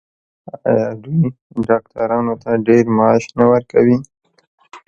[0.71, 1.23] آیا دوی
[1.69, 3.97] ډاکټرانو ته ډیر معاش نه ورکوي؟